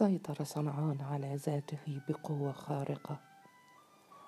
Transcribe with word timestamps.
سيطر 0.00 0.44
صنعان 0.44 1.00
على 1.00 1.34
ذاته 1.34 2.00
بقوة 2.08 2.52
خارقة. 2.52 3.20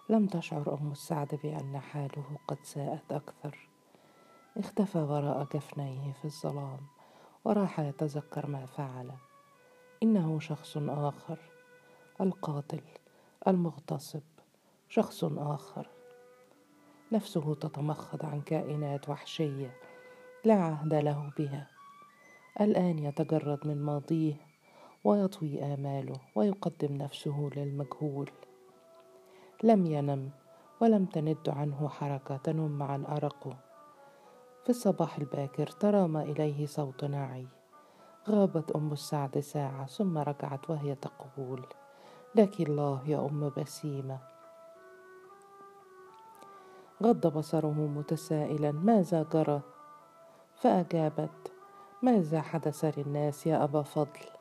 لم 0.08 0.26
تشعر 0.26 0.79
أم 0.80 0.92
السعد 0.92 1.41
بأن 1.43 1.79
حاله 1.79 2.38
قد 2.48 2.59
ساءت 2.62 3.12
أكثر. 3.12 3.68
اختفى 4.56 4.98
وراء 4.98 5.48
جفنيه 5.54 6.12
في 6.12 6.24
الظلام 6.24 6.80
وراح 7.45 7.80
يتذكر 7.80 8.46
ما 8.46 8.66
فعل. 8.66 9.12
إنه 10.03 10.40
شخص 10.40 10.77
آخر 10.77 11.39
القاتل 12.20 12.82
المغتصب 13.48 14.23
شخص 14.89 15.25
آخر. 15.25 15.89
نفسه 17.12 17.54
تتمخض 17.54 18.27
عن 18.27 18.41
كائنات 18.41 19.09
وحشية 19.09 19.77
لا 20.45 20.54
عهد 20.54 20.95
له 20.95 21.32
بها. 21.39 21.68
الآن 22.61 22.98
يتجرد 22.98 23.66
من 23.66 23.82
ماضيه 23.82 24.52
ويطوي 25.05 25.75
آماله 25.75 26.21
ويقدم 26.35 26.96
نفسه 26.96 27.50
للمجهول. 27.57 28.31
لم 29.63 29.86
ينم 29.86 30.31
ولم 30.81 31.04
تند 31.04 31.49
عنه 31.49 31.89
حركة 31.89 32.36
تنم 32.36 32.83
عن 32.83 33.05
أرقه. 33.05 33.56
في 34.64 34.70
الصباح 34.70 35.19
الباكر 35.19 35.67
ترام 35.67 36.17
إليه 36.17 36.67
صوت 36.67 37.05
ناعي. 37.05 37.47
غابت 38.28 38.70
أم 38.70 38.92
السعد 38.92 39.39
ساعة 39.39 39.86
ثم 39.86 40.19
رجعت 40.19 40.70
وهي 40.70 40.95
تقول 40.95 41.67
لك 42.34 42.61
الله 42.61 43.03
يا 43.06 43.27
أم 43.27 43.53
بسيمة. 43.56 44.19
غض 47.03 47.27
بصره 47.27 47.89
متسائلا 47.97 48.73
ماذا 48.73 49.23
جرى؟ 49.33 49.61
فأجابت 50.55 51.53
ماذا 52.03 52.41
حدث 52.41 52.84
للناس 52.84 53.47
يا 53.47 53.64
أبا 53.64 53.83
فضل؟ 53.83 54.31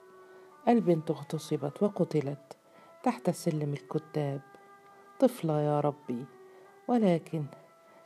البنت 0.67 1.11
اغتصبت 1.11 1.83
وقتلت 1.83 2.57
تحت 3.03 3.29
سلم 3.29 3.73
الكتاب. 3.73 4.41
طفلة 5.19 5.61
يا 5.61 5.79
ربي 5.79 6.25
ولكن 6.87 7.45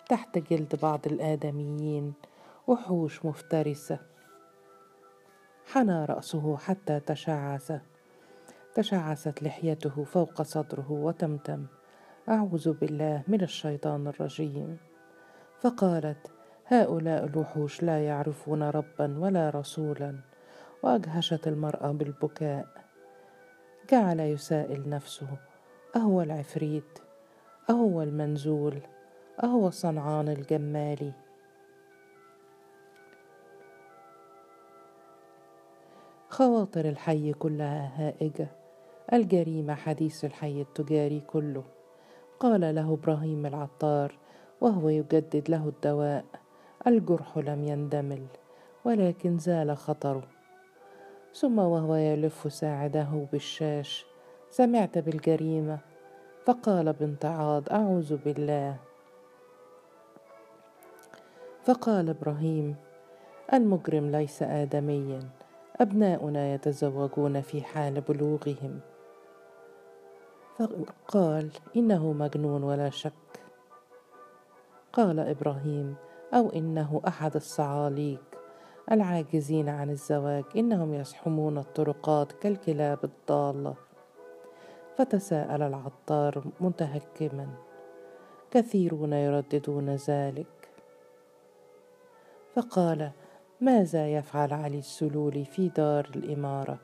تحت 0.10 0.38
جلد 0.38 0.80
بعض 0.82 1.08
الآدميين 1.08 2.14
وحوش 2.68 3.26
مفترسة. 3.26 4.00
حنى 5.66 6.06
رأسه 6.06 6.58
حتى 6.58 7.00
تشعث 7.00 7.72
تشعثت 8.76 9.44
لحيته 9.44 10.04
فوق 10.04 10.42
صدره 10.42 10.92
وتمتم. 10.92 11.66
أعوذ 12.30 12.74
بالله 12.74 13.24
من 13.28 13.42
الشيطان 13.42 14.08
الرجيم. 14.08 14.78
فقالت 15.60 16.32
هؤلاء 16.66 17.26
الوحوش 17.26 17.84
لا 17.84 18.06
يعرفون 18.06 18.64
ربا 18.64 19.20
ولا 19.20 19.50
رسولا. 19.50 20.35
وأجهشت 20.84 21.48
المرأة 21.48 21.92
بالبكاء. 21.92 22.68
جعل 23.92 24.20
يسائل 24.20 24.90
نفسه 24.90 25.28
أهو 25.96 26.22
العفريت 26.22 27.00
أهو 27.70 28.02
المنزول 28.02 28.80
أهو 29.44 29.70
صنعان 29.70 30.30
الجمالي 30.30 31.14
خواطر 36.30 36.86
الحي 36.90 37.34
كلها 37.34 37.92
هائجة 37.96 38.48
الجريمة 39.14 39.76
حديث 39.76 40.26
الحي 40.26 40.62
التجاري 40.62 41.20
كله. 41.20 41.64
قال 42.40 42.76
له 42.76 42.94
إبراهيم 42.94 43.46
العطار 43.46 44.18
وهو 44.62 44.90
يجدد 44.90 45.50
له 45.50 45.68
الدواء 45.68 46.26
الجرح 46.88 47.38
لم 47.38 47.64
يندمل 47.64 48.26
ولكن 48.86 49.38
زال 49.38 49.78
خطره. 49.78 50.35
ثم 51.36 51.60
وهو 51.60 51.96
يلف 51.96 52.54
ساعده 52.54 53.28
بالشاش 53.32 54.06
سمعت 54.50 54.98
بالجريمة 54.98 55.78
فقال 56.46 56.94
بامتعاض 56.94 57.70
أعوذ 57.72 58.18
بالله. 58.26 58.76
فقال 61.64 62.10
إبراهيم 62.10 62.76
المجرم 63.54 64.12
ليس 64.12 64.44
آدميا 64.44 65.20
أبناؤنا 65.76 66.54
يتزوجون 66.54 67.42
في 67.42 67.62
حال 67.62 68.02
بلوغهم. 68.02 68.80
فقال 70.58 71.50
إنه 71.76 72.14
مجنون 72.14 72.64
ولا 72.64 72.90
شك. 72.90 73.14
قال 74.94 75.20
إبراهيم 75.20 75.96
أو 76.34 76.50
إنه 76.50 77.02
أحد 77.08 77.36
الصعاليك 77.36 78.35
العاجزين 78.92 79.70
عن 79.70 79.90
الزواج 79.90 80.44
إنهم 80.56 80.94
يزحمون 80.94 81.58
الطرقات 81.58 82.32
كالكلاب 82.32 83.00
الضالة. 83.04 83.76
فتساءل 84.98 85.62
العطار 85.62 86.44
متهكما 86.60 87.48
كثيرون 88.52 89.14
يرددون 89.14 89.96
ذلك. 89.96 90.70
فقال 92.56 93.12
ماذا 93.62 94.14
يفعل 94.14 94.54
علي 94.54 94.80
السلولي 94.80 95.46
في 95.46 95.70
دار 95.70 96.10
الإمارة؟ 96.16 96.78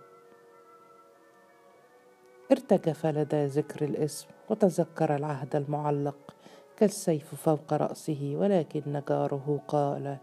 ارتجف 2.52 3.06
لدى 3.06 3.46
ذكر 3.46 3.86
الاسم 3.86 4.28
وتذكر 4.50 5.16
العهد 5.16 5.56
المعلق 5.56 6.36
كالسيف 6.78 7.36
فوق 7.36 7.74
رأسه 7.74 8.34
ولكن 8.36 9.02
جاره 9.10 9.62
قال 9.68 10.18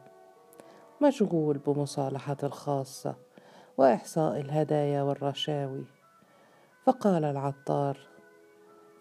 مشغول 1.03 1.59
بمصالحة 1.59 2.37
الخاصة 2.43 3.15
وإحصاء 3.77 4.41
الهدايا 4.41 5.03
والرشاوي. 5.03 5.85
فقال 6.85 7.25
العطار 7.25 7.99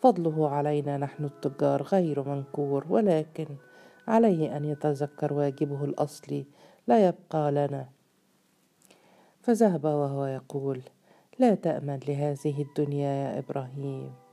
فضله 0.02 0.50
علينا 0.50 0.98
نحن 0.98 1.26
التجار 1.26 1.84
غير 1.84 2.30
منكور 2.30 2.86
ولكن 2.90 3.48
عليه 4.08 4.58
أن 4.58 4.66
يتذكر 4.66 5.34
واجبه 5.34 5.84
الأصلي 5.84 6.46
لا 6.88 7.08
يبقى 7.08 7.52
لنا. 7.52 7.90
فذهب 9.42 9.86
وهو 9.86 10.26
يقول 10.26 10.82
لا 11.40 11.56
تأمن 11.56 12.00
لهذه 12.08 12.62
الدنيا 12.62 13.10
يا 13.10 13.40
إبراهيم. 13.40 14.27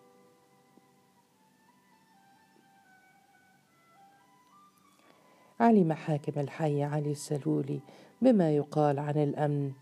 علم 5.60 5.92
حاكم 5.92 6.40
الحي 6.40 6.82
علي 6.82 7.10
السلولي 7.10 7.80
بما 8.22 8.56
يقال 8.56 8.98
عن 8.98 9.22
الأمن. 9.22 9.72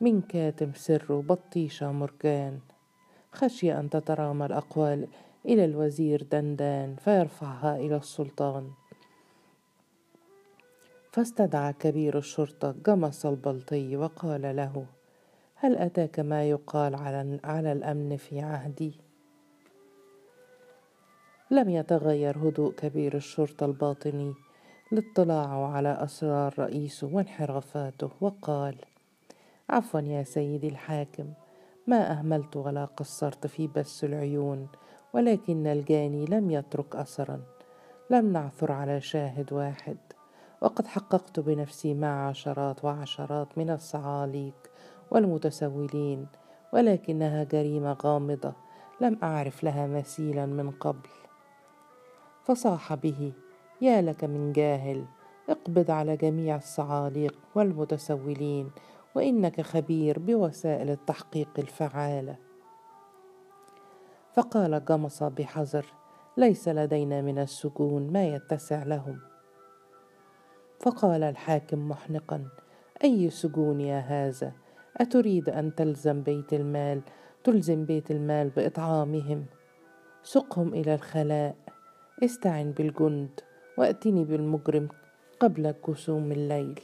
من 0.00 0.20
كاتم 0.20 0.72
سره 0.74 1.20
بطيشة 1.28 1.92
مرجان 1.92 2.60
خشي 3.32 3.72
أن 3.72 3.90
تترامى 3.90 4.46
الأقوال 4.46 5.08
إلى 5.46 5.64
الوزير 5.64 6.22
دندان 6.22 6.96
فيرفعها 6.96 7.76
إلى 7.76 7.96
السلطان. 7.96 8.70
فاستدعى 11.12 11.72
كبير 11.72 12.18
الشرطة 12.18 12.74
جمص 12.86 13.26
البلطي 13.26 13.96
وقال 13.96 14.56
له 14.56 14.86
هل 15.54 15.76
أتاك 15.76 16.20
ما 16.20 16.44
يقال 16.50 16.94
على, 16.94 17.40
على 17.44 17.72
الأمن 17.72 18.16
في 18.16 18.40
عهدي؟ 18.40 19.00
لم 21.50 21.70
يتغير 21.70 22.38
هدوء 22.38 22.72
كبير 22.72 23.16
الشرطة 23.16 23.66
الباطني. 23.66 24.43
لاطلاعه 24.90 25.72
على 25.72 25.88
أسرار 25.88 26.54
رئيسه 26.58 27.06
وانحرافاته 27.12 28.10
وقال 28.20 28.76
عفوا 29.70 30.00
يا 30.00 30.22
سيدي 30.22 30.68
الحاكم 30.68 31.32
ما 31.86 32.12
أهملت 32.12 32.56
ولا 32.56 32.84
قصرت 32.84 33.46
في 33.46 33.66
بث 33.66 34.04
العيون 34.04 34.68
ولكن 35.12 35.66
الجاني 35.66 36.24
لم 36.24 36.50
يترك 36.50 36.96
أثرا. 36.96 37.40
لم 38.10 38.32
نعثر 38.32 38.72
على 38.72 39.00
شاهد 39.00 39.52
واحد 39.52 39.96
وقد 40.60 40.86
حققت 40.86 41.40
بنفسي 41.40 41.94
مع 41.94 42.28
عشرات 42.28 42.84
وعشرات 42.84 43.58
من 43.58 43.70
الصعاليك 43.70 44.70
والمتسولين 45.10 46.26
ولكنها 46.72 47.44
جريمة 47.44 47.92
غامضة 47.92 48.52
لم 49.00 49.18
أعرف 49.22 49.64
لها 49.64 49.86
مثيلا 49.86 50.46
من 50.46 50.70
قبل. 50.70 51.08
فصاح 52.44 52.94
به 52.94 53.32
يا 53.80 54.02
لك 54.02 54.24
من 54.24 54.52
جاهل 54.52 55.04
اقبض 55.48 55.90
على 55.90 56.16
جميع 56.16 56.56
الصعاليق 56.56 57.38
والمتسولين 57.54 58.70
وإنك 59.14 59.60
خبير 59.60 60.18
بوسائل 60.18 60.90
التحقيق 60.90 61.48
الفعالة. 61.58 62.36
فقال 64.34 64.84
جمص 64.84 65.22
بحذر 65.22 65.86
ليس 66.36 66.68
لدينا 66.68 67.22
من 67.22 67.38
السجون 67.38 68.12
ما 68.12 68.26
يتسع 68.26 68.82
لهم. 68.82 69.18
فقال 70.80 71.22
الحاكم 71.22 71.88
محنقا 71.88 72.48
أي 73.04 73.30
سجون 73.30 73.80
يا 73.80 73.98
هذا؟ 73.98 74.52
أتريد 74.96 75.48
أن 75.48 75.74
تلزم 75.74 76.22
بيت 76.22 76.52
المال 76.52 77.02
تلزم 77.44 77.84
بيت 77.84 78.10
المال 78.10 78.50
بإطعامهم. 78.50 79.46
سقهم 80.22 80.74
إلى 80.74 80.94
الخلاء 80.94 81.56
استعن 82.24 82.72
بالجند. 82.72 83.40
واتني 83.76 84.24
بالمجرم 84.24 84.88
قبل 85.40 85.70
كسوم 85.70 86.32
الليل. 86.32 86.80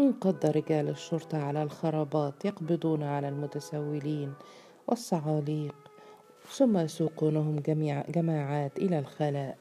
انقض 0.00 0.46
رجال 0.46 0.88
الشرطة 0.88 1.38
على 1.38 1.62
الخرابات 1.62 2.44
يقبضون 2.44 3.02
على 3.02 3.28
المتسولين 3.28 4.34
والصعاليق 4.86 5.74
ثم 6.48 6.78
يسوقونهم 6.78 7.56
جميع 7.56 8.04
جماعات 8.08 8.78
إلى 8.78 8.98
الخلاء. 8.98 9.58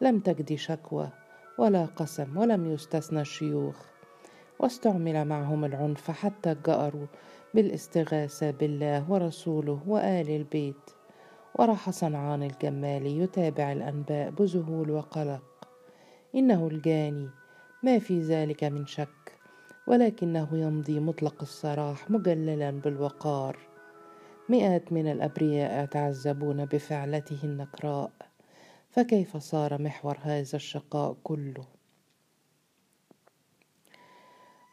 لم 0.00 0.18
تجد 0.18 0.54
شكوى 0.54 1.08
ولا 1.58 1.84
قسم 1.84 2.36
ولم 2.36 2.72
يستثنى 2.72 3.20
الشيوخ 3.20 3.76
واستعمل 4.58 5.24
معهم 5.24 5.64
العنف 5.64 6.10
حتى 6.10 6.56
جأروا 6.66 7.06
بالاستغاثة 7.54 8.50
بالله 8.50 9.10
ورسوله 9.12 9.80
وآل 9.86 10.30
البيت. 10.30 10.99
وراح 11.54 11.90
صنعان 11.90 12.42
الجمال 12.42 13.06
يتابع 13.06 13.72
الأنباء 13.72 14.30
بذهول 14.30 14.90
وقلق. 14.90 15.42
إنه 16.34 16.68
الجاني 16.68 17.28
ما 17.82 17.98
في 17.98 18.20
ذلك 18.20 18.64
من 18.64 18.86
شك 18.86 19.38
ولكنه 19.86 20.48
يمضي 20.52 21.00
مطلق 21.00 21.42
السراح 21.42 22.10
مجللا 22.10 22.70
بالوقار. 22.70 23.58
مئات 24.48 24.92
من 24.92 25.06
الأبرياء 25.12 25.84
يتعذبون 25.84 26.64
بفعلته 26.64 27.38
النكراء 27.44 28.10
فكيف 28.90 29.36
صار 29.36 29.82
محور 29.82 30.18
هذا 30.22 30.56
الشقاء 30.56 31.16
كله؟ 31.24 31.64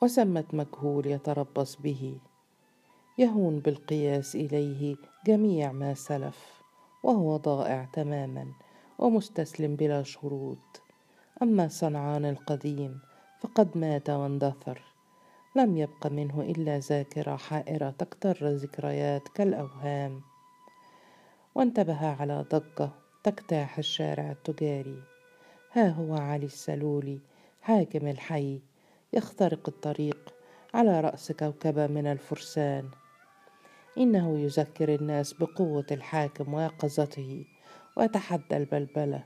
وسمت 0.02 0.54
مجهول 0.54 1.08
يتربص 1.08 1.76
به 1.76 2.18
يهون 3.18 3.60
بالقياس 3.60 4.36
إليه 4.36 4.96
جميع 5.26 5.72
ما 5.72 5.94
سلف. 5.94 6.57
وهو 7.04 7.38
ضائع 7.38 7.88
تماما 7.94 8.48
ومستسلم 9.00 9.76
بلا 9.76 10.04
شروط. 10.04 10.82
أما 11.42 11.68
صنعان 11.68 12.26
القديم 12.26 13.00
فقد 13.42 13.78
مات 13.78 14.10
واندثر. 14.10 14.82
لم 15.56 15.78
يبق 15.78 16.08
منه 16.08 16.42
إلا 16.42 16.80
ذاكرة 16.80 17.36
حائرة 17.36 17.90
تكتر 17.90 18.48
ذكريات 18.48 19.28
كالأوهام. 19.28 20.22
وانتبه 21.56 22.08
على 22.08 22.46
ضجه 22.52 22.90
تجتاح 23.24 23.78
الشارع 23.78 24.32
التجاري. 24.32 25.02
ها 25.74 25.90
هو 25.90 26.16
علي 26.16 26.46
السلولي 26.46 27.20
حاكم 27.62 28.08
الحي. 28.08 28.62
يخترق 29.14 29.70
الطريق 29.70 30.34
على 30.74 31.02
رأس 31.02 31.32
كوكبة 31.32 31.88
من 31.88 32.08
الفرسان. 32.08 32.90
إنه 33.98 34.40
يذكر 34.40 34.96
الناس 34.96 35.34
بقوة 35.34 35.86
الحاكم 35.92 36.54
ويقظته 36.54 37.46
ويتحدى 37.98 38.58
البلبلة. 38.58 39.24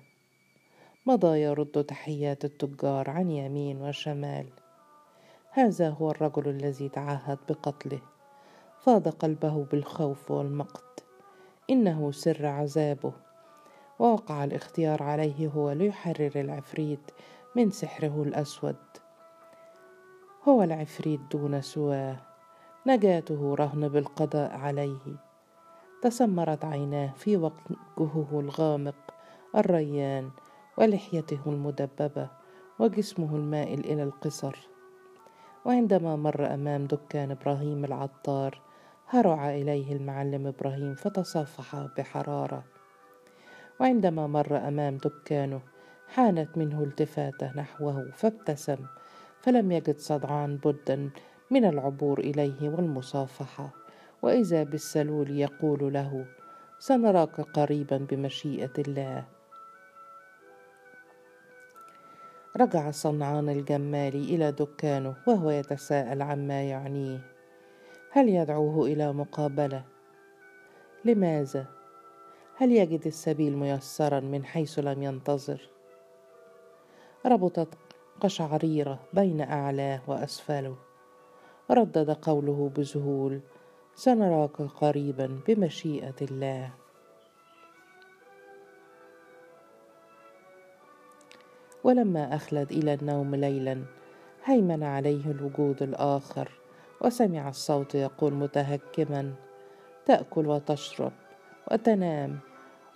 مضى 1.05 1.41
يرد 1.41 1.83
تحيات 1.83 2.45
التجار 2.45 3.09
عن 3.09 3.31
يمين 3.31 3.81
وشمال. 3.81 4.49
هذا 5.51 5.89
هو 5.89 6.11
الرجل 6.11 6.49
الذي 6.49 6.89
تعهد 6.89 7.37
بقتله. 7.49 8.01
فاض 8.79 9.07
قلبه 9.07 9.63
بالخوف 9.63 10.31
والمقت. 10.31 11.03
إنه 11.69 12.11
سر 12.11 12.45
عذابه. 12.45 13.13
ووقع 13.99 14.43
الاختيار 14.43 15.03
عليه 15.03 15.47
هو 15.47 15.71
ليحرر 15.71 16.31
العفريت 16.35 17.11
من 17.55 17.71
سحره 17.71 18.23
الأسود. 18.23 18.75
هو 20.47 20.63
العفريت 20.63 21.19
دون 21.31 21.61
سواه. 21.61 22.30
نجاته 22.87 23.55
رهن 23.55 23.87
بالقضاء 23.87 24.51
عليه. 24.51 25.15
تسمرت 26.01 26.65
عيناه 26.65 27.13
في 27.17 27.37
وجهه 27.37 28.39
الغامق 28.39 28.95
الريان 29.55 30.31
ولحيته 30.77 31.39
المدببة 31.45 32.29
وجسمه 32.79 33.35
المائل 33.35 33.79
إلى 33.79 34.03
القصر. 34.03 34.67
وعندما 35.65 36.15
مر 36.15 36.53
أمام 36.53 36.85
دكان 36.85 37.31
إبراهيم 37.31 37.85
العطار 37.85 38.61
هرع 39.07 39.49
إليه 39.49 39.93
المعلم 39.93 40.47
إبراهيم 40.47 40.95
فتصافحا 40.95 41.89
بحرارة. 41.97 42.63
وعندما 43.79 44.27
مر 44.27 44.57
أمام 44.57 44.97
دكانه 44.97 45.61
حانت 46.07 46.57
منه 46.57 46.83
التفاتة 46.83 47.51
نحوه 47.55 48.11
فابتسم 48.11 48.77
فلم 49.41 49.71
يجد 49.71 49.97
صدعان 49.97 50.57
بدا 50.57 51.09
من 51.51 51.65
العبور 51.65 52.19
إليه 52.19 52.69
والمصافحة 52.69 53.69
وإذا 54.21 54.63
بالسلول 54.63 55.31
يقول 55.31 55.93
له 55.93 56.25
سنراك 56.79 57.41
قريبا 57.41 57.97
بمشيئة 57.97 58.73
الله. 58.79 59.25
رجع 62.57 62.91
صنعان 62.91 63.49
الجمال 63.49 64.15
إلى 64.15 64.51
دكانه 64.51 65.15
وهو 65.27 65.49
يتساءل 65.49 66.21
عما 66.21 66.63
يعنيه 66.63 67.19
هل 68.11 68.29
يدعوه 68.29 68.85
إلى 68.85 69.13
مقابلة؟ 69.13 69.83
لماذا؟ 71.05 71.65
هل 72.55 72.71
يجد 72.71 73.07
السبيل 73.07 73.57
ميسرا 73.57 74.19
من 74.19 74.45
حيث 74.45 74.79
لم 74.79 75.03
ينتظر؟ 75.03 75.69
ربطت 77.25 77.77
قشعريرة 78.21 78.99
بين 79.13 79.41
أعلاه 79.41 80.01
وأسفله. 80.07 80.90
ردد 81.71 82.11
قوله 82.11 82.71
بذهول 82.75 83.39
سنراك 83.95 84.61
قريبا 84.61 85.39
بمشيئة 85.47 86.15
الله. 86.21 86.69
ولما 91.83 92.35
أخلد 92.35 92.71
إلى 92.71 92.93
النوم 92.93 93.35
ليلا 93.35 93.83
هيمن 94.45 94.83
عليه 94.83 95.31
الوجود 95.31 95.83
الآخر 95.83 96.51
وسمع 97.01 97.49
الصوت 97.49 97.95
يقول 97.95 98.33
متهكما 98.33 99.33
تأكل 100.05 100.47
وتشرب 100.47 101.11
وتنام 101.71 102.39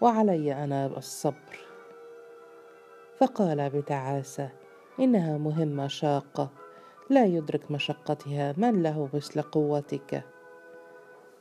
وعلي 0.01 0.63
أنا 0.63 0.85
الصبر. 0.85 1.59
فقال 3.17 3.69
بتعاسة 3.69 4.49
إنها 4.99 5.37
مهمة 5.37 5.87
شاقة. 5.87 6.64
لا 7.09 7.25
يدرك 7.25 7.71
مشقتها 7.71 8.53
من 8.57 8.83
له 8.83 9.09
مثل 9.13 9.41
قوتك؟ 9.41 10.23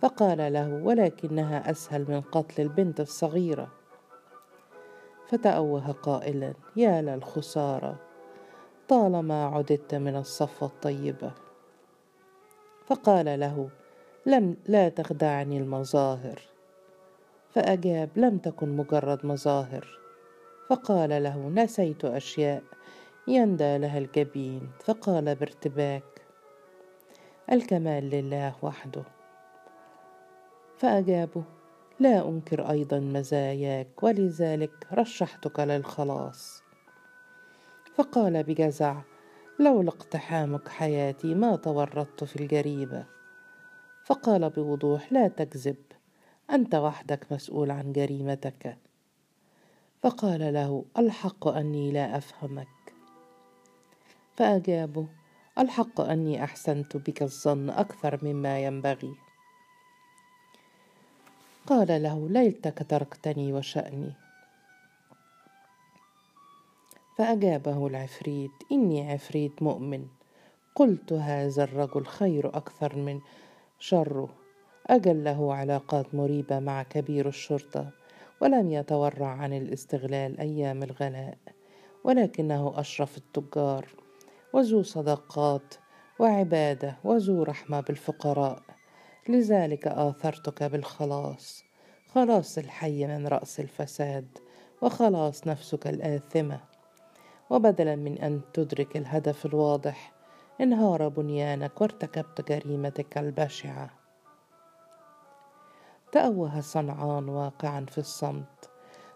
فقال 0.00 0.52
له 0.52 0.80
ولكنها 0.84 1.70
أسهل 1.70 2.04
من 2.08 2.20
قتل 2.20 2.62
البنت 2.62 3.00
الصغيرة. 3.00 3.68
فتأوه 5.26 5.92
قائلا 5.92 6.54
يا 6.76 7.02
للخسارة 7.02 8.00
طالما 8.88 9.44
عددت 9.44 9.94
من 9.94 10.16
الصفوة 10.16 10.68
الطيبة 10.68 11.32
فقال 12.86 13.40
له 13.40 13.68
لم 14.26 14.56
لا 14.66 14.88
تخدعني 14.88 15.58
المظاهر. 15.58 16.40
فأجاب 17.50 18.10
لم 18.16 18.38
تكن 18.38 18.76
مجرد 18.76 19.26
مظاهر. 19.26 19.98
فقال 20.68 21.22
له 21.22 21.48
نسيت 21.48 22.04
أشياء. 22.04 22.62
يندى 23.28 23.78
لها 23.78 23.98
الجبين 23.98 24.70
فقال 24.84 25.34
بارتباك. 25.34 26.22
الكمال 27.52 28.10
لله 28.10 28.54
وحده. 28.62 29.04
فأجابه 30.76 31.44
لا 32.00 32.28
أنكر 32.28 32.70
أيضا 32.70 33.00
مزاياك 33.00 34.02
ولذلك 34.02 34.86
رشحتك 34.92 35.60
للخلاص. 35.60 36.62
فقال 37.94 38.42
بجزع 38.42 39.02
لولا 39.60 39.88
اقتحامك 39.88 40.68
حياتي 40.68 41.34
ما 41.34 41.56
تورطت 41.56 42.24
في 42.24 42.36
الجريمة. 42.36 43.06
فقال 44.04 44.50
بوضوح 44.50 45.12
لا 45.12 45.28
تكذب 45.28 45.76
أنت 46.50 46.74
وحدك 46.74 47.32
مسؤول 47.32 47.70
عن 47.70 47.92
جريمتك. 47.92 48.78
فقال 50.02 50.54
له 50.54 50.84
الحق 50.98 51.48
أني 51.48 51.92
لا 51.92 52.16
أفهمك. 52.16 52.83
فأجابه 54.36 55.06
الحق 55.58 56.00
أني 56.00 56.44
أحسنت 56.44 56.96
بك 56.96 57.22
الظن 57.22 57.70
أكثر 57.70 58.18
مما 58.22 58.58
ينبغي. 58.60 59.14
قال 61.66 62.02
له 62.02 62.28
ليتك 62.28 62.86
تركتني 62.88 63.52
وشأني. 63.52 64.12
فأجابه 67.18 67.86
العفريت 67.86 68.50
إني 68.72 69.12
عفريت 69.12 69.62
مؤمن 69.62 70.06
قلت 70.74 71.12
هذا 71.12 71.64
الرجل 71.64 72.06
خير 72.06 72.56
أكثر 72.56 72.96
من 72.96 73.20
شره 73.78 74.28
أجل 74.86 75.24
له 75.24 75.54
علاقات 75.54 76.14
مريبة 76.14 76.58
مع 76.58 76.82
كبير 76.82 77.28
الشرطة 77.28 77.90
ولم 78.40 78.72
يتورع 78.72 79.28
عن 79.28 79.52
الاستغلال 79.52 80.40
أيام 80.40 80.82
الغلاء 80.82 81.38
ولكنه 82.04 82.72
أشرف 82.76 83.16
التجار. 83.16 84.03
وذو 84.54 84.82
صدقات 84.82 85.74
وعبادة 86.18 86.96
وذو 87.04 87.42
رحمة 87.42 87.80
بالفقراء. 87.80 88.62
لذلك 89.28 89.86
آثرتك 89.86 90.62
بالخلاص. 90.62 91.64
خلاص 92.08 92.58
الحي 92.58 93.06
من 93.06 93.26
رأس 93.26 93.60
الفساد 93.60 94.38
وخلاص 94.82 95.46
نفسك 95.46 95.86
الآثمة. 95.86 96.60
وبدلا 97.50 97.96
من 97.96 98.18
أن 98.18 98.40
تدرك 98.52 98.96
الهدف 98.96 99.46
الواضح 99.46 100.12
انهار 100.60 101.08
بنيانك 101.08 101.80
وارتكبت 101.80 102.48
جريمتك 102.48 103.18
البشعة. 103.18 103.90
تأوه 106.12 106.60
صنعان 106.60 107.28
واقعا 107.28 107.86
في 107.88 107.98
الصمت 107.98 108.70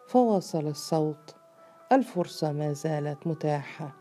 فواصل 0.09 0.66
الصوت 0.66 1.35
الفرصة 1.92 2.52
ما 2.52 2.73
زالت 2.73 3.26
متاحة. 3.26 3.98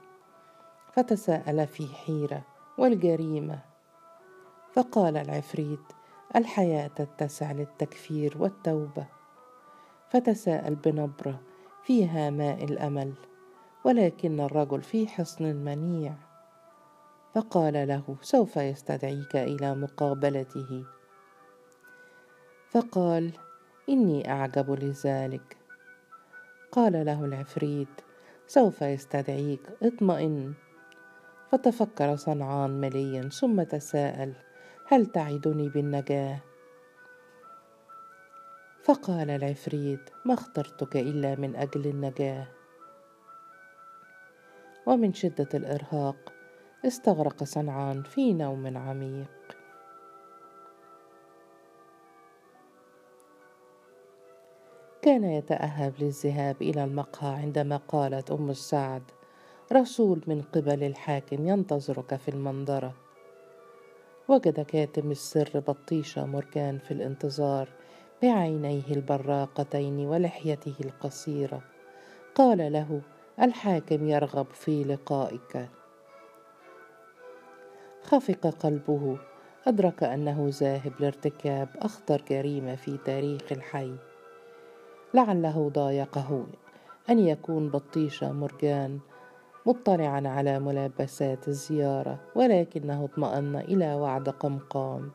فتساءل 0.98 1.68
في 1.68 1.88
حيرة 1.88 2.42
والجريمة. 2.78 3.60
فقال 4.74 5.18
العفريت 5.18 5.80
الحياة 6.36 6.88
تتسع 6.88 7.52
للتكفير 7.52 8.38
والتوبة. 8.40 9.08
فتساءل 10.10 10.76
بنبرة 10.76 11.40
فيها 11.84 12.30
ماء 12.30 12.64
الأمل 12.64 13.14
ولكن 13.84 14.40
الرجل 14.40 14.82
في 14.82 15.08
حصن 15.08 15.56
منيع. 15.56 16.14
فقال 17.36 17.88
له 17.88 18.16
سوف 18.22 18.58
يستدعيك 18.58 19.36
إلى 19.36 19.76
مقابلته. 19.76 20.86
فقال 22.70 23.34
إني 23.90 24.32
أعجب 24.32 24.72
لذلك. 24.72 25.58
قال 26.72 27.06
له 27.06 27.26
العفريت 27.26 28.02
سوف 28.48 28.82
يستدعيك 28.82 29.62
اطمئن. 29.84 30.54
فتفكر 31.52 32.16
صنعان 32.16 32.82
مليا 32.82 33.30
ثم 33.30 33.64
تساءل 33.64 34.34
هل 34.88 35.06
تعدني 35.06 35.70
بالنجاة؟ 35.70 36.40
فقال 38.84 39.30
العفريت 39.30 40.10
ما 40.26 40.34
اخترتك 40.34 40.96
إلا 40.98 41.36
من 41.36 41.56
أجل 41.56 41.88
النجاة. 41.88 42.48
ومن 44.86 45.14
شدة 45.14 45.50
الإرهاق 45.54 46.34
استغرق 46.86 47.44
صنعان 47.44 48.04
في 48.04 48.34
نوم 48.34 48.78
عميق. 48.78 49.58
كان 55.02 55.24
يتأهب 55.24 55.94
للذهاب 56.00 56.62
إلى 56.62 56.84
المقهى 56.84 57.36
عندما 57.36 57.78
قالت 57.78 58.32
أم 58.32 58.50
السعد 58.50 59.04
رسول 59.74 60.22
من 60.28 60.42
قبل 60.42 60.84
الحاكم 60.84 61.48
ينتظرك 61.48 62.16
في 62.16 62.30
المنظرة. 62.30 62.94
وجد 64.28 64.60
كاتم 64.60 65.12
السر 65.12 65.60
بطيشة 65.60 66.26
مرجان 66.26 66.78
في 66.78 66.92
الانتظار 66.92 67.70
بعينيه 68.24 68.88
البراقتين 68.92 70.00
ولحيته 70.00 70.76
القصيرة. 70.86 71.62
قال 72.36 72.74
له 72.74 73.02
الحاكم 73.42 74.08
يرغب 74.08 74.48
في 74.52 74.84
لقائك. 74.84 75.70
خفق 78.04 78.48
قلبه. 78.48 79.18
أدرك 79.68 80.04
أنه 80.04 80.48
ذاهب 80.50 80.94
لارتكاب 81.00 81.70
أخطر 81.76 82.22
جريمة 82.30 82.76
في 82.76 82.98
تاريخ 82.98 83.52
الحي. 83.52 83.96
لعله 85.14 85.70
ضايقه 85.74 86.48
أن 87.10 87.20
يكون 87.20 87.70
بطيشة 87.70 88.32
مرجان 88.32 89.00
مطلعا 89.68 90.22
على 90.26 90.60
ملابسات 90.60 91.48
الزيارة 91.48 92.20
ولكنه 92.36 93.06
اطمأن 93.06 93.56
إلى 93.56 93.94
وعد 93.94 94.30
قمقام. 94.30 95.12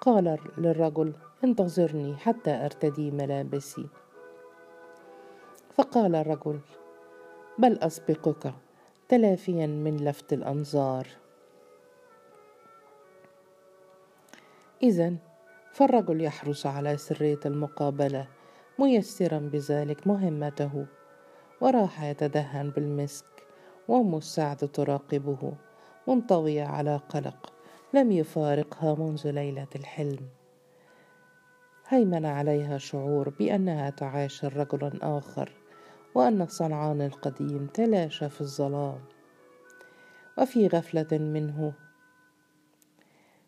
قال 0.00 0.38
للرجل 0.58 1.12
انتظرني 1.44 2.16
حتى 2.16 2.50
أرتدي 2.50 3.10
ملابسي. 3.10 3.86
فقال 5.74 6.14
الرجل 6.14 6.60
بل 7.58 7.78
أسبقك 7.78 8.54
تلافيا 9.08 9.66
من 9.66 9.96
لفت 9.96 10.32
الأنظار. 10.32 11.06
إذا 14.82 15.14
فالرجل 15.72 16.20
يحرص 16.20 16.66
على 16.66 16.96
سرية 16.96 17.40
المقابلة 17.46 18.28
ميسرا 18.78 19.38
بذلك 19.38 20.06
مهمته 20.06 20.86
وراح 21.60 22.02
يتدهن 22.02 22.70
بالمسك. 22.70 23.31
وأم 23.92 24.16
السعد 24.16 24.56
تراقبه 24.56 25.52
منطوية 26.08 26.64
على 26.64 26.96
قلق 26.96 27.52
لم 27.94 28.12
يفارقها 28.12 28.94
منذ 28.94 29.30
ليلة 29.30 29.66
الحلم. 29.76 30.28
هيمن 31.88 32.26
عليها 32.26 32.78
شعور 32.78 33.28
بأنها 33.28 33.90
تعاشر 33.90 34.56
رجلا 34.56 35.18
آخر 35.18 35.52
وأن 36.14 36.46
صنعان 36.46 37.02
القديم 37.02 37.66
تلاشى 37.66 38.28
في 38.28 38.40
الظلام. 38.40 39.00
وفي 40.38 40.66
غفلة 40.66 41.18
منه 41.18 41.72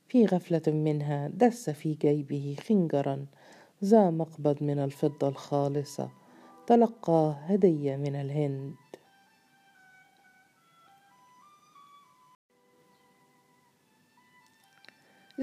في 0.09 0.27
غفلة 0.27 0.63
منها 0.67 1.29
دس 1.29 1.71
في 1.71 1.95
جيبه 1.95 2.57
خنجرا 2.69 3.27
ذا 3.85 4.11
مقبض 4.11 4.63
من 4.63 4.79
الفضة 4.79 5.29
الخالصة 5.29 6.11
تلقاه 6.67 7.31
هدية 7.33 7.97
من 7.97 8.17
الهند. 8.17 8.75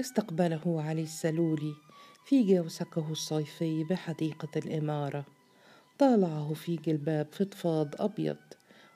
استقبله 0.00 0.82
علي 0.82 1.02
السلولي 1.02 1.74
في 2.24 2.42
جوسكه 2.42 3.06
الصيفي 3.10 3.84
بحديقة 3.84 4.48
الإمارة. 4.56 5.24
طالعه 5.98 6.54
في 6.54 6.76
جلباب 6.76 7.26
فضفاض 7.32 8.02
أبيض 8.02 8.36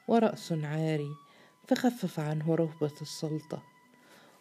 ورأس 0.08 0.52
عاري 0.52 1.10
فخفف 1.68 2.20
عنه 2.20 2.54
رهبة 2.54 2.92
السلطة. 3.02 3.62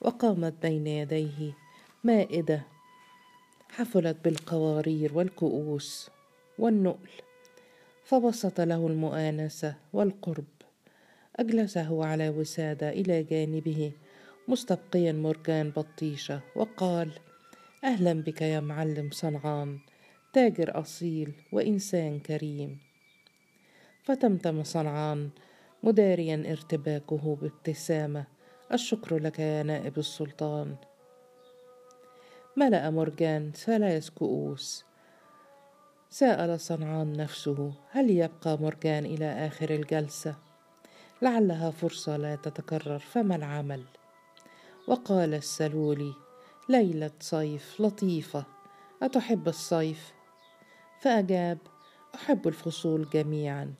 وقامت 0.01 0.53
بين 0.61 0.87
يديه 0.87 1.53
مائدة 2.03 2.61
حفلت 3.69 4.17
بالقوارير 4.23 5.17
والكؤوس 5.17 6.09
والنؤل. 6.59 7.09
فبسط 8.03 8.61
له 8.61 8.87
المؤانسة 8.87 9.75
والقرب. 9.93 10.45
أجلسه 11.35 12.05
على 12.05 12.29
وسادة 12.29 12.89
إلى 12.89 13.23
جانبه 13.23 13.91
مستبقيا 14.47 15.11
مرجان 15.11 15.69
بطيشة 15.69 16.41
وقال 16.55 17.11
أهلا 17.83 18.13
بك 18.13 18.41
يا 18.41 18.59
معلم 18.59 19.09
صنعان 19.11 19.79
تاجر 20.33 20.79
أصيل 20.79 21.33
وإنسان 21.51 22.19
كريم. 22.19 22.79
فتمتم 24.03 24.63
صنعان 24.63 25.29
مداريا 25.83 26.43
ارتباكه 26.51 27.37
بابتسامة 27.41 28.25
الشكر 28.73 29.17
لك 29.17 29.39
يا 29.39 29.63
نائب 29.63 29.97
السلطان. 29.97 30.75
ملأ 32.57 32.89
مرجان 32.89 33.51
ثلاث 33.51 34.09
كؤوس 34.09 34.85
سأل 36.09 36.59
صنعان 36.59 37.13
نفسه 37.13 37.73
هل 37.91 38.09
يبقى 38.09 38.57
مرجان 38.61 39.05
إلى 39.05 39.47
آخر 39.47 39.69
الجلسة؟ 39.69 40.35
لعلها 41.21 41.71
فرصة 41.71 42.17
لا 42.17 42.35
تتكرر 42.35 42.99
فما 42.99 43.35
العمل؟ 43.35 43.83
وقال 44.87 45.33
السلولي 45.33 46.13
ليلة 46.69 47.11
صيف 47.19 47.81
لطيفة 47.81 48.45
أتحب 49.03 49.47
الصيف؟ 49.47 50.13
فأجاب 51.01 51.57
أحب 52.15 52.47
الفصول 52.47 53.09
جميعا. 53.09 53.73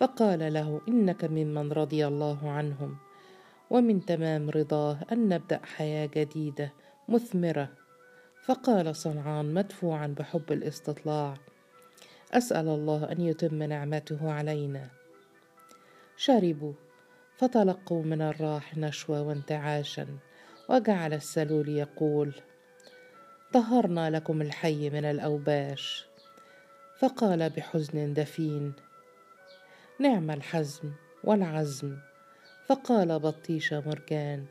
فقال 0.00 0.52
له 0.52 0.80
إنك 0.88 1.24
ممن 1.24 1.72
رضي 1.72 2.06
الله 2.06 2.50
عنهم 2.50 2.96
ومن 3.70 4.04
تمام 4.06 4.50
رضاه 4.50 4.98
أن 5.12 5.28
نبدأ 5.28 5.60
حياة 5.64 6.06
جديدة 6.14 6.72
مثمرة. 7.08 7.68
فقال 8.44 8.96
صنعان 8.96 9.54
مدفوعا 9.54 10.06
بحب 10.06 10.52
الاستطلاع 10.52 11.34
أسأل 12.32 12.68
الله 12.68 13.12
أن 13.12 13.20
يتم 13.20 13.62
نعمته 13.62 14.32
علينا. 14.32 14.90
شربوا. 16.16 16.72
فتلقوا 17.44 18.02
من 18.02 18.22
الراح 18.22 18.78
نشوة 18.78 19.22
وانتعاشا 19.22 20.06
وجعل 20.68 21.12
السلول 21.14 21.68
يقول 21.68 22.34
طهرنا 23.52 24.10
لكم 24.10 24.42
الحي 24.42 24.90
من 24.90 25.04
الأوباش. 25.04 26.06
فقال 26.98 27.50
بحزن 27.50 28.14
دفين 28.14 28.72
نعم 29.98 30.30
الحزم 30.30 30.92
والعزم. 31.24 31.96
فقال 32.66 33.18
بطيش 33.18 33.72
مرجان 33.72 34.44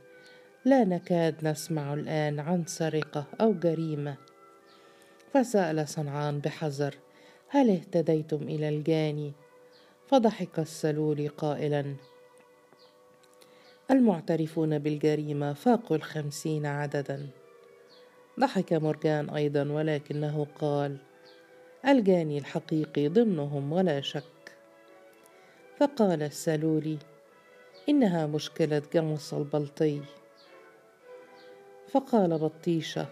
لا 0.65 0.83
نكاد 0.83 1.47
نسمع 1.47 1.93
الآن 1.93 2.39
عن 2.39 2.65
سرقة 2.65 3.25
أو 3.41 3.53
جريمة. 3.53 4.17
فسأل 5.33 5.87
صنعان 5.87 6.39
بحذر 6.39 6.95
هل 7.47 7.69
اهتديتم 7.69 8.43
إلى 8.43 8.69
الجاني؟ 8.69 9.33
فضحك 10.07 10.59
السلول 10.59 11.29
قائلا 11.29 11.95
المعترفون 13.91 14.79
بالجريمة 14.79 15.53
فاقوا 15.53 15.97
الخمسين 15.97 16.65
عددا. 16.65 17.27
ضحك 18.39 18.73
مورجان 18.73 19.29
أيضا 19.29 19.71
ولكنه 19.71 20.47
قال 20.59 20.97
الجاني 21.87 22.37
الحقيقي 22.37 23.07
ضمنهم 23.07 23.73
ولا 23.73 24.01
شك. 24.01 24.23
فقال 25.79 26.23
السلولي 26.23 26.97
إنها 27.89 28.27
مشكلة 28.27 28.81
جمص 28.93 29.33
البلطي. 29.33 30.01
فقال 31.91 32.37
بطيشة 32.37 33.07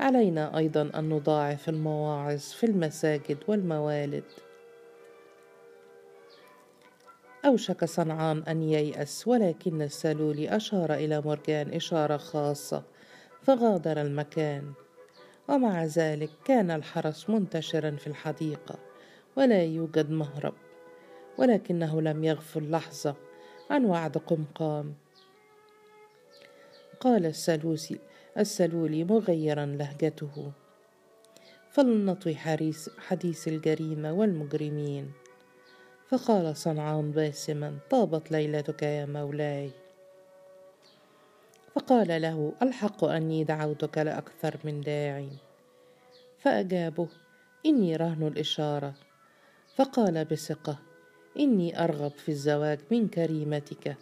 علينا 0.00 0.58
أيضا 0.58 0.90
أن 0.94 1.08
نضاعف 1.08 1.68
المواعظ 1.68 2.40
في 2.40 2.66
المساجد 2.66 3.38
والموالد. 3.48 4.24
أوشك 7.46 7.84
صنعان 7.84 8.42
أن 8.42 8.62
ييأس 8.62 9.28
ولكن 9.28 9.82
السلولي 9.82 10.56
أشار 10.56 10.94
إلى 10.94 11.20
مرجان 11.20 11.74
إشارة 11.74 12.16
خاصة 12.16 12.82
فغادر 13.42 14.00
المكان. 14.00 14.72
ومع 15.48 15.84
ذلك 15.84 16.30
كان 16.44 16.70
الحرس 16.70 17.30
منتشرا 17.30 17.90
في 17.90 18.06
الحديقة 18.06 18.78
ولا 19.36 19.62
يوجد 19.62 20.10
مهرب 20.10 20.54
ولكنه 21.38 22.00
لم 22.00 22.24
يغفل 22.24 22.70
لحظة 22.70 23.14
عن 23.70 23.84
وعد 23.84 24.18
قمقام. 24.18 24.94
قال 27.00 27.26
السلوسي 27.26 27.98
السلولي 28.38 29.04
مغيرا 29.04 29.66
لهجته. 29.66 30.52
فلنطوي 31.70 32.36
حديث, 32.36 32.88
حديث 32.98 33.48
الجريمة 33.48 34.12
والمجرمين. 34.12 35.25
فقال 36.08 36.56
صنعان 36.56 37.10
باسما 37.10 37.78
طابت 37.90 38.32
ليلتك 38.32 38.82
يا 38.82 39.06
مولاي. 39.06 39.70
فقال 41.74 42.22
له 42.22 42.52
ألحق 42.62 43.04
أني 43.04 43.44
دعوتك 43.44 43.98
لأكثر 43.98 44.58
من 44.64 44.80
داع. 44.80 45.28
فأجابه 46.38 47.08
إني 47.66 47.96
رهن 47.96 48.26
الإشارة. 48.26 48.94
فقال 49.76 50.24
بثقة 50.24 50.78
إني 51.38 51.84
أرغب 51.84 52.10
في 52.10 52.28
الزواج 52.28 52.78
من 52.90 53.08
كريمتك. 53.08 53.96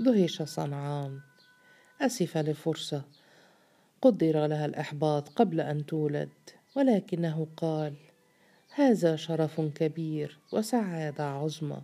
دهش 0.00 0.42
صنعان. 0.42 1.20
أسف 2.00 2.36
لفرصة 2.36 3.02
قدر 4.02 4.46
لها 4.46 4.66
الإحباط 4.66 5.28
قبل 5.28 5.60
أن 5.60 5.86
تولد 5.86 6.28
ولكنه 6.76 7.46
قال 7.56 7.94
هذا 8.78 9.16
شرف 9.16 9.60
كبير 9.60 10.38
وسعادة 10.52 11.24
عظمى. 11.24 11.82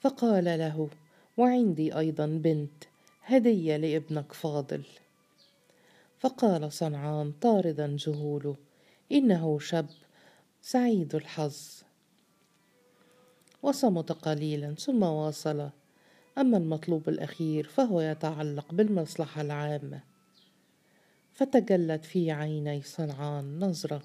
فقال 0.00 0.44
له 0.44 0.88
وعندي 1.36 1.98
أيضا 1.98 2.26
بنت 2.26 2.84
هدية 3.24 3.76
لابنك 3.76 4.32
فاضل. 4.32 4.84
فقال 6.18 6.72
صنعان 6.72 7.32
طاردا 7.32 7.96
ذهوله 8.06 8.56
إنه 9.12 9.58
شاب 9.58 9.86
سعيد 10.62 11.14
الحظ. 11.14 11.82
وصمت 13.62 14.12
قليلا 14.12 14.74
ثم 14.74 15.02
واصل. 15.02 15.70
أما 16.38 16.56
المطلوب 16.58 17.08
الأخير 17.08 17.66
فهو 17.66 18.00
يتعلق 18.00 18.74
بالمصلحة 18.74 19.40
العامة. 19.40 20.00
فتجلت 21.32 22.04
في 22.04 22.30
عيني 22.30 22.82
صنعان 22.82 23.60
نظرة 23.60 24.02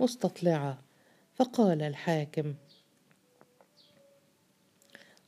مستطلعة. 0.00 0.78
فقال 1.34 1.82
الحاكم 1.82 2.54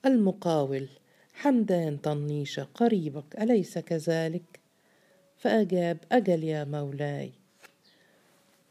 المقاول 0.07 0.89
حمدان 1.35 1.97
طنيشة 1.97 2.69
قريبك 2.75 3.41
أليس 3.41 3.79
كذلك؟ 3.79 4.61
فأجاب 5.37 5.99
أجل 6.13 6.45
يا 6.45 6.65
مولاي. 6.65 7.33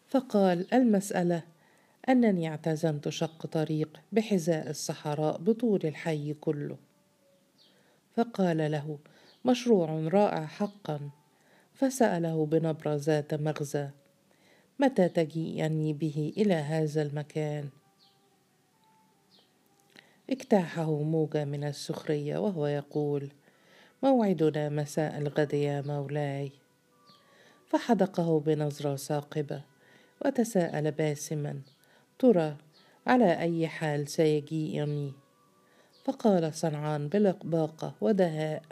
فقال 0.08 0.74
المسألة 0.74 1.43
أنني 2.10 2.50
اعتزمت 2.50 3.10
شق 3.10 3.46
طريق 3.46 4.00
بحذاء 4.12 4.70
الصحراء 4.70 5.38
بطول 5.38 5.79
الحي 5.84 6.34
كله. 6.34 6.77
فقال 8.15 8.72
له 8.72 9.00
مشروع 9.46 9.89
رائع 10.08 10.46
حقا. 10.46 11.09
فسأله 11.74 12.46
بنبرة 12.46 12.96
ذات 12.96 13.33
مغزى 13.33 13.90
متى 14.79 15.10
تجيئني 15.10 15.94
به 15.94 16.34
إلى 16.38 16.53
هذا 16.53 17.01
المكان؟ 17.01 17.70
اجتاحه 20.29 21.01
موجة 21.03 21.46
من 21.46 21.64
السخرية 21.64 22.38
وهو 22.38 22.68
يقول 22.68 23.31
موعدنا 24.03 24.70
مساء 24.70 25.18
الغد 25.18 25.53
يا 25.53 25.81
مولاي. 25.81 26.51
فحدقه 27.70 28.40
بنظرة 28.40 28.96
ثاقبة 28.96 29.62
وتساءل 30.25 30.92
باسما 30.92 31.62
ترى 32.20 32.57
على 33.07 33.40
أي 33.40 33.68
حال 33.68 34.07
سيجيئني؟ 34.07 35.14
فقال 36.03 36.53
صنعان 36.53 37.07
بلقباقة 37.07 37.96
ودهاء 38.01 38.64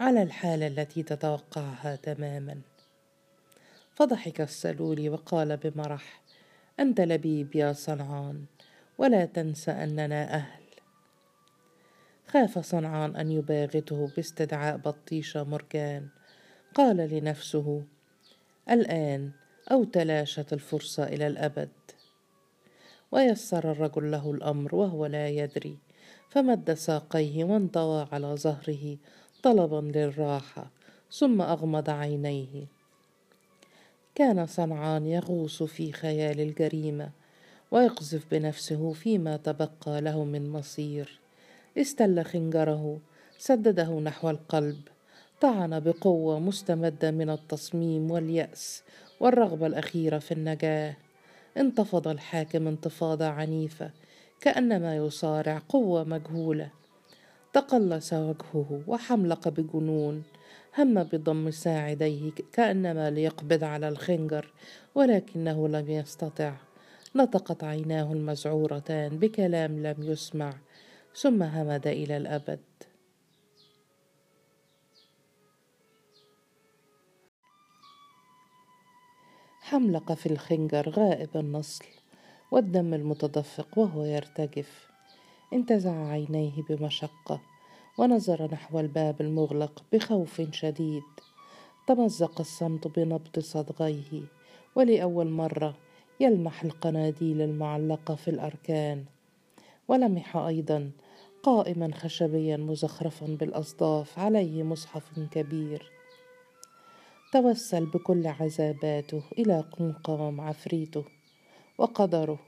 على 0.00 0.22
الحالة 0.22 0.66
التي 0.66 1.02
تتوقعها 1.02 1.96
تماما. 1.96 2.60
فضحك 3.94 4.40
السلول 4.40 5.08
وقال 5.08 5.56
بمرح 5.56 6.22
أنت 6.80 7.00
لبيب 7.00 7.56
يا 7.56 7.72
صنعان 7.72 8.44
ولا 8.98 9.24
تنس 9.24 9.68
أننا 9.68 10.34
أهل. 10.34 10.64
خاف 12.26 12.58
صنعان 12.58 13.16
أن 13.16 13.32
يباغته 13.32 14.10
باستدعاء 14.16 14.76
بطيشه 14.76 15.44
مرجان. 15.44 16.08
قال 16.74 16.96
لنفسه 16.96 17.82
الآن 18.70 19.30
أو 19.70 19.84
تلاشت 19.84 20.52
الفرصة 20.52 21.04
إلى 21.04 21.26
الأبد. 21.26 21.70
ويسر 23.12 23.70
الرجل 23.70 24.10
له 24.10 24.30
الأمر 24.30 24.74
وهو 24.74 25.06
لا 25.06 25.28
يدري. 25.28 25.78
فمد 26.30 26.74
ساقيه 26.74 27.44
وانطوى 27.44 28.08
على 28.12 28.26
ظهره 28.26 28.96
طلبا 29.42 29.98
للراحة 29.98 30.70
ثم 31.10 31.42
أغمض 31.42 31.90
عينيه. 31.90 32.73
كان 34.14 34.46
صنعان 34.46 35.06
يغوص 35.06 35.62
في 35.62 35.92
خيال 35.92 36.40
الجريمة 36.40 37.10
ويقذف 37.70 38.24
بنفسه 38.30 38.92
فيما 38.92 39.36
تبقى 39.36 40.00
له 40.00 40.24
من 40.24 40.50
مصير. 40.50 41.20
استل 41.78 42.24
خنجره 42.24 42.98
سدده 43.38 44.00
نحو 44.00 44.30
القلب 44.30 44.80
طعن 45.40 45.80
بقوة 45.80 46.38
مستمدة 46.38 47.10
من 47.10 47.30
التصميم 47.30 48.10
واليأس 48.10 48.82
والرغبة 49.20 49.66
الأخيرة 49.66 50.18
في 50.18 50.32
النجاة. 50.32 50.96
انتفض 51.56 52.08
الحاكم 52.08 52.66
انتفاضة 52.66 53.26
عنيفة 53.26 53.90
كأنما 54.40 54.96
يصارع 54.96 55.62
قوة 55.68 56.04
مجهولة. 56.04 56.68
تقلص 57.52 58.12
وجهه 58.12 58.82
وحملق 58.86 59.48
بجنون 59.48 60.22
هم 60.78 61.02
بضم 61.02 61.50
ساعديه 61.50 62.32
كأنما 62.52 63.10
ليقبض 63.10 63.64
على 63.64 63.88
الخنجر 63.88 64.52
ولكنه 64.94 65.68
لم 65.68 65.90
يستطع. 65.90 66.56
نطقت 67.16 67.64
عيناه 67.64 68.12
المزعورتان 68.12 69.18
بكلام 69.18 69.82
لم 69.86 69.96
يسمع 69.98 70.52
ثم 71.16 71.42
همد 71.42 71.86
إلى 71.86 72.16
الأبد. 72.16 72.60
حملق 79.60 80.12
في 80.12 80.26
الخنجر 80.26 80.90
غائب 80.90 81.36
النصل 81.36 81.84
والدم 82.50 82.94
المتدفق 82.94 83.78
وهو 83.78 84.04
يرتجف. 84.04 84.88
انتزع 85.52 86.08
عينيه 86.08 86.62
بمشقة. 86.68 87.53
ونظر 87.98 88.48
نحو 88.52 88.80
الباب 88.80 89.20
المغلق 89.20 89.84
بخوف 89.92 90.42
شديد. 90.50 91.02
تمزق 91.86 92.40
الصمت 92.40 92.88
بنبض 92.98 93.38
صدغيه 93.38 94.22
ولأول 94.74 95.28
مرة 95.30 95.74
يلمح 96.20 96.64
القناديل 96.64 97.42
المعلقة 97.42 98.14
في 98.14 98.28
الأركان. 98.28 99.04
ولمح 99.88 100.36
أيضا 100.36 100.90
قائما 101.42 101.94
خشبيا 101.94 102.56
مزخرفا 102.56 103.26
بالأصداف 103.26 104.18
عليه 104.18 104.62
مصحف 104.62 105.20
كبير. 105.30 105.90
توسل 107.32 107.86
بكل 107.86 108.26
عذاباته 108.26 109.22
إلى 109.38 109.60
قمقام 109.60 110.40
عفريته 110.40 111.04
وقدره 111.78 112.38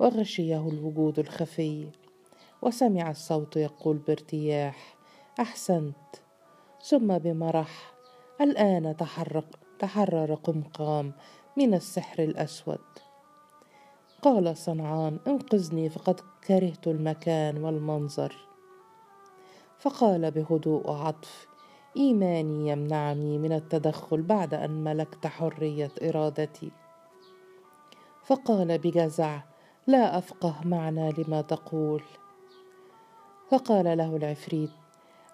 وغشيه 0.00 0.68
الوجود 0.68 1.18
الخفي. 1.18 2.03
وسمع 2.64 3.10
الصوت 3.10 3.56
يقول 3.56 3.96
بارتياح 3.96 4.96
أحسنت. 5.40 5.96
ثم 6.84 7.18
بمرح 7.18 7.94
الآن 8.40 8.96
تحرق 8.96 9.46
تحرر 9.78 10.34
قمقام 10.34 11.12
من 11.56 11.74
السحر 11.74 12.22
الأسود. 12.22 12.78
قال 14.22 14.56
صنعان 14.56 15.18
انقذني 15.26 15.88
فقد 15.88 16.20
كرهت 16.46 16.86
المكان 16.86 17.64
والمنظر. 17.64 18.48
فقال 19.78 20.30
بهدوء 20.30 20.90
وعطف 20.90 21.46
إيماني 21.96 22.68
يمنعني 22.68 23.38
من 23.38 23.52
التدخل 23.52 24.22
بعد 24.22 24.54
أن 24.54 24.84
ملكت 24.84 25.26
حرية 25.26 25.90
إرادتي. 26.02 26.70
فقال 28.24 28.78
بجزع 28.78 29.40
لا 29.86 30.18
أفقه 30.18 30.54
معنى 30.64 31.10
لما 31.18 31.40
تقول. 31.40 32.02
فقال 33.50 33.98
له 33.98 34.16
العفريت 34.16 34.70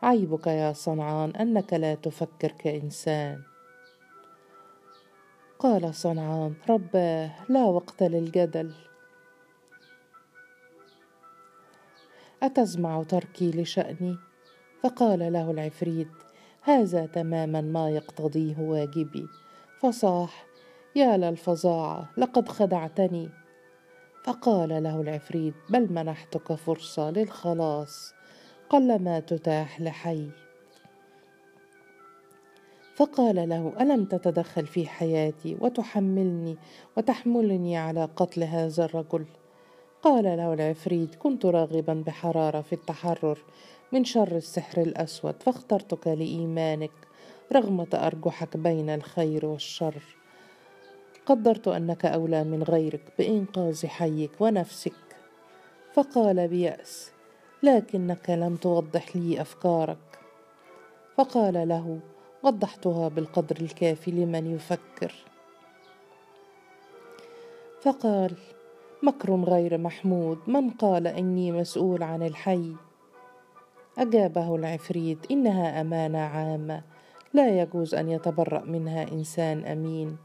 عيبك 0.03 0.46
يا 0.46 0.73
صنعان 0.73 1.31
أنك 1.31 1.73
لا 1.73 1.94
تفكر 1.94 2.53
كانسان 2.53 3.42
قال 5.59 5.94
صنعان 5.94 6.55
رباه 6.68 7.31
لا 7.49 7.64
وقت 7.64 8.03
للجدل. 8.03 8.73
اتزمع 12.42 13.03
تركي 13.03 13.51
لشأني؟ 13.51 14.16
فقال 14.83 15.33
له 15.33 15.51
العفريت 15.51 16.09
هذا 16.62 17.07
تماما 17.07 17.61
ما 17.61 17.90
يقتضيه 17.90 18.59
واجبي. 18.59 19.27
فصاح 19.81 20.46
يا 20.96 21.16
للفظاعه 21.16 22.11
لقد 22.16 22.49
خدعتني. 22.49 23.39
فقال 24.24 24.83
له 24.83 25.00
العفريت 25.00 25.54
بل 25.70 25.92
منحتك 25.92 26.52
فرصة 26.52 27.11
للخلاص 27.11 28.14
قلما 28.70 29.20
تتاح 29.20 29.80
لحي. 29.80 30.30
فقال 32.94 33.48
له 33.48 33.72
ألم 33.80 34.04
تتدخل 34.04 34.66
في 34.66 34.87
حياتي 34.87 35.56
وتحملني 35.61 36.56
وتحملني 36.96 37.76
على 37.76 38.04
قتل 38.16 38.42
هذا 38.42 38.85
الرجل؟ 38.85 39.26
قال 40.02 40.24
له 40.24 40.54
العفريت 40.54 41.14
كنت 41.14 41.46
راغبا 41.46 41.94
بحرارة 42.06 42.61
في 42.61 42.72
التحرر 42.72 43.38
من 43.92 44.04
شر 44.04 44.37
السحر 44.37 44.83
الأسود 44.83 45.42
فاخترتك 45.42 46.06
لإيمانك 46.06 46.92
رغم 47.52 47.85
تأرجحك 47.85 48.56
بين 48.56 48.90
الخير 48.90 49.46
والشر. 49.46 50.19
قدرت 51.31 51.69
أنك 51.69 52.07
أولى 52.07 52.45
من 52.45 52.62
غيرك 52.62 53.12
بإنقاذ 53.19 53.87
حيك 53.87 54.31
ونفسك. 54.40 54.93
فقال 55.93 56.49
بيأس 56.49 57.12
لكنك 57.62 58.31
لم 58.31 58.57
توضح 58.57 59.16
لي 59.16 59.40
أفكارك. 59.40 60.19
فقال 61.16 61.69
له 61.69 62.01
وضحتها 62.43 63.09
بالقدر 63.09 63.57
الكافي 63.61 64.11
لمن 64.11 64.55
يفكر. 64.55 65.14
فقال 67.81 68.35
مكر 69.03 69.35
غير 69.35 69.79
محمود 69.79 70.38
من 70.47 70.71
قال 70.71 71.07
إني 71.07 71.53
مسؤول 71.53 72.03
عن 72.03 72.23
الحي؟ 72.23 72.77
أجابه 73.99 74.57
العفريت 74.57 75.31
إنها 75.31 75.81
أمانة 75.81 76.19
عامة 76.19 76.83
لا 77.35 77.62
يجوز 77.62 77.95
أن 77.95 78.09
يتبرأ 78.09 78.64
منها 78.64 79.12
إنسان 79.12 79.64
أمين. 79.66 80.16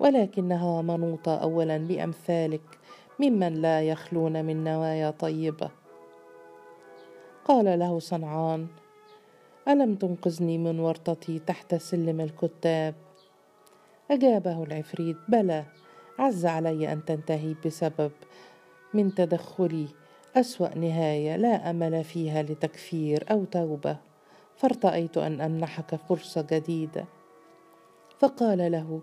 ولكنها 0.00 0.82
منوطة 0.82 1.36
اولا 1.36 1.76
بأمثالك 1.78 2.78
ممن 3.20 3.54
لا 3.54 3.82
يخلون 3.82 4.44
من 4.44 4.64
نوايا 4.64 5.10
طيبة. 5.10 5.70
قال 7.44 7.78
له 7.78 7.98
صنعان 7.98 8.66
ألم 9.68 9.94
تنقذني 9.94 10.58
من 10.58 10.80
ورطتي 10.80 11.38
تحت 11.38 11.74
سلم 11.74 12.20
الكتاب؟ 12.20 12.94
أجابه 14.10 14.62
العفريت 14.62 15.16
بلى 15.28 15.64
عز 16.18 16.46
علي 16.46 16.92
أن 16.92 17.04
تنتهي 17.04 17.54
بسبب. 17.66 18.12
من 18.94 19.14
تدخلي 19.14 19.86
أسوأ 20.36 20.78
نهاية 20.78 21.36
لا 21.36 21.70
أمل 21.70 22.04
فيها 22.04 22.42
لتكفير 22.42 23.24
أو 23.30 23.44
توبة 23.44 23.96
فارتأيت 24.56 25.18
أن 25.18 25.40
أمنحك 25.40 25.94
فرصة 25.94 26.46
جديدة. 26.50 27.04
فقال 28.18 28.72
له 28.72 29.00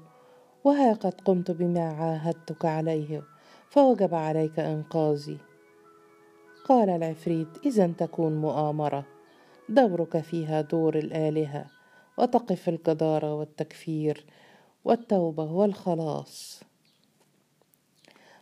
وها 0.65 0.93
قد 0.93 1.21
قمت 1.21 1.51
بما 1.51 1.89
عاهدتك 1.89 2.65
عليه 2.65 3.23
فوجب 3.69 4.13
عليك 4.13 4.59
إنقاذي. 4.59 5.37
قال 6.65 6.89
العفريت 6.89 7.47
إذا 7.65 7.87
تكون 7.87 8.41
مؤامرة. 8.41 9.05
دورك 9.69 10.17
فيها 10.17 10.61
دور 10.61 10.97
الآلهة 10.97 11.65
وتقف 12.17 12.69
الجداره 12.69 13.33
والتكفير 13.33 14.25
والتوبة 14.85 15.43
والخلاص. 15.43 16.63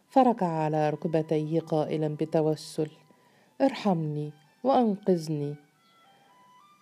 فركع 0.09 0.47
على 0.47 0.89
ركبتيه 0.89 1.59
قائلا 1.59 2.07
بتوسل. 2.07 2.91
ارحمني 3.61 4.33
وأنقذني. 4.63 5.55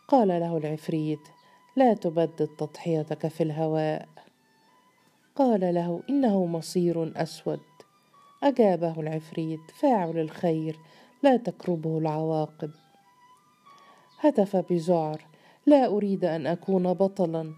قال 0.08 0.28
له 0.28 0.58
العفريت 0.58 1.28
لا 1.76 1.94
تبدد 1.94 2.50
تضحيتك 2.58 3.28
في 3.28 3.44
الهواء. 3.44 4.08
قال 5.36 5.74
له 5.74 6.04
إنه 6.10 6.46
مصير 6.46 7.22
أسود. 7.22 7.60
أجابه 8.44 9.00
العفريت 9.00 9.60
فاعل 9.80 10.20
الخير 10.20 10.80
لا 11.24 11.38
تكربه 11.38 11.98
العواقب. 11.98 12.72
هتف 14.20 14.56
بذعر 14.56 15.26
لا 15.66 15.86
أريد 15.86 16.26
أن 16.26 16.48
أكون 16.48 16.94
بطلا. 16.94 17.54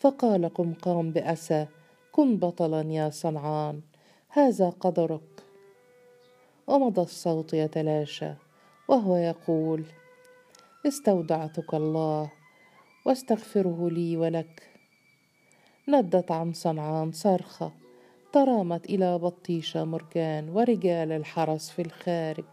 فقال 0.00 0.48
قمقام 0.48 1.10
بأسى 1.10 1.66
كن 2.12 2.36
بطلا 2.36 2.80
يا 2.92 3.10
صنعان 3.10 3.80
هذا 4.28 4.70
قدرك. 4.70 5.42
ومضى 6.66 7.00
الصوت 7.00 7.54
يتلاشى 7.54 8.32
وهو 8.88 9.16
يقول 9.16 9.84
استودعتك 10.86 11.74
الله 11.74 12.30
واستغفره 13.06 13.90
لي 13.90 14.16
ولك. 14.16 14.71
ندت 15.88 16.30
عن 16.30 16.52
صنعان 16.52 17.12
صرخة 17.12 17.72
ترامت 18.32 18.84
إلى 18.84 19.18
بطيشة 19.18 19.84
مرجان 19.84 20.48
ورجال 20.48 21.12
الحرس 21.12 21.70
في 21.70 21.82
الخارج. 21.82 22.44